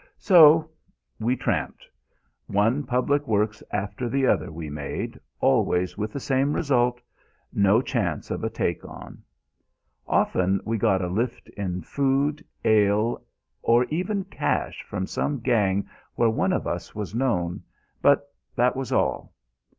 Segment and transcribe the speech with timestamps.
[0.17, 0.67] So
[1.19, 1.85] we tramped.
[2.47, 6.99] One public works after the other we made, always with the same result
[7.53, 9.21] no chance of a take on.
[10.07, 13.23] Often we got a lift in food, ale,
[13.61, 17.61] or even cash from some gang where one of us was known,
[18.01, 19.31] but that was all.